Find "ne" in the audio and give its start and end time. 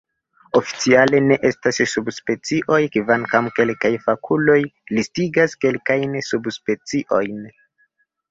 1.31-1.35